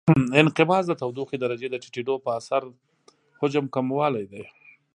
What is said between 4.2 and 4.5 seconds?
دی.